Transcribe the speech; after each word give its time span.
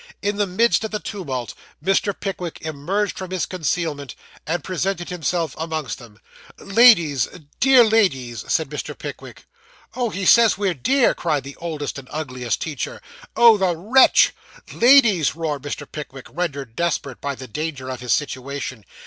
In 0.23 0.37
the 0.37 0.47
midst 0.47 0.83
of 0.83 0.89
the 0.89 0.99
tumult, 0.99 1.53
Mr. 1.85 2.11
Pickwick 2.19 2.57
emerged 2.63 3.15
from 3.19 3.29
his 3.29 3.45
concealment, 3.45 4.15
and 4.47 4.63
presented 4.63 5.09
himself 5.09 5.53
amongst 5.59 5.99
them. 5.99 6.19
'Ladies 6.57 7.27
dear 7.59 7.83
ladies,' 7.83 8.43
said 8.51 8.67
Mr. 8.71 8.97
Pickwick. 8.97 9.45
'Oh. 9.93 10.09
he 10.09 10.25
says 10.25 10.57
we're 10.57 10.73
dear,' 10.73 11.13
cried 11.13 11.43
the 11.43 11.55
oldest 11.57 11.99
and 11.99 12.07
ugliest 12.09 12.59
teacher. 12.59 12.99
'Oh, 13.35 13.57
the 13.57 13.75
wretch!' 13.75 14.33
'Ladies,' 14.73 15.35
roared 15.35 15.61
Mr. 15.61 15.85
Pickwick, 15.85 16.25
rendered 16.31 16.75
desperate 16.75 17.21
by 17.21 17.35
the 17.35 17.45
danger 17.47 17.87
of 17.87 17.99
his 17.99 18.11
situation. 18.11 18.83